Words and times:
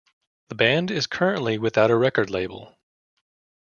The 0.47 0.55
band 0.55 0.89
is 0.89 1.05
currently 1.05 1.59
without 1.59 1.91
a 1.91 1.95
record 1.95 2.31
label. 2.31 2.75